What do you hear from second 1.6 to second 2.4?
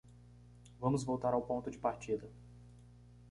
de partida.